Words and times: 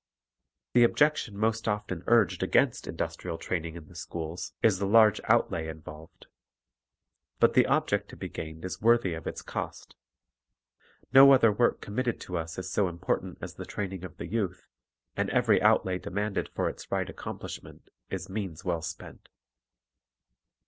The 0.73 0.83
objection 0.83 1.37
most 1.37 1.67
often 1.67 2.03
urged 2.07 2.41
against 2.41 2.87
industrial 2.87 3.37
training 3.37 3.75
in 3.75 3.85
the 3.87 3.93
schools 3.93 4.51
is 4.63 4.79
the 4.79 4.87
large 4.87 5.21
outlay 5.25 5.67
involved. 5.67 6.25
But 7.39 7.53
the 7.53 7.67
object 7.67 8.09
to 8.09 8.15
be 8.15 8.27
gained 8.27 8.65
is 8.65 8.81
worthy 8.81 9.13
of 9.13 9.27
its 9.27 9.43
cost. 9.43 9.95
No 11.13 11.31
other 11.33 11.51
work 11.51 11.81
committed 11.81 12.19
to 12.21 12.35
us 12.35 12.57
is 12.57 12.67
so 12.71 12.87
important 12.89 13.37
as 13.41 13.53
the 13.53 13.65
train 13.67 13.91
ing 13.93 14.03
of 14.03 14.17
the 14.17 14.25
youth, 14.25 14.65
and 15.15 15.29
every 15.29 15.61
outlay 15.61 15.99
demanded 15.99 16.49
for 16.49 16.67
its 16.67 16.89
right 16.91 17.07
accomplishment 17.07 17.91
is 18.09 18.27
means 18.27 18.65
well 18.65 18.81
spent. 18.81 19.29